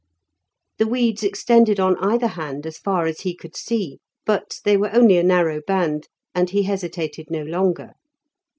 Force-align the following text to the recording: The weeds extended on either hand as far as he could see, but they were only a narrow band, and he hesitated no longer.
The 0.79 0.87
weeds 0.87 1.21
extended 1.21 1.79
on 1.79 1.95
either 1.99 2.25
hand 2.29 2.65
as 2.65 2.79
far 2.79 3.05
as 3.05 3.21
he 3.21 3.35
could 3.35 3.55
see, 3.55 3.99
but 4.25 4.59
they 4.63 4.75
were 4.75 4.89
only 4.91 5.15
a 5.17 5.23
narrow 5.23 5.61
band, 5.61 6.07
and 6.33 6.49
he 6.49 6.63
hesitated 6.63 7.29
no 7.29 7.43
longer. 7.43 7.91